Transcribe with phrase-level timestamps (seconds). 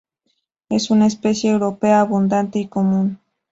[0.69, 3.19] Es una especie europea abundante y común.